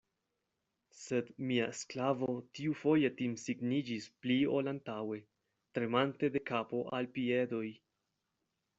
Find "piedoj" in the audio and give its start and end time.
7.21-7.67